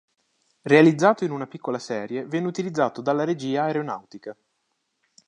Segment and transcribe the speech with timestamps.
[0.63, 4.35] Realizzato in una piccola serie venne utilizzato dalla Regia Aeronautica.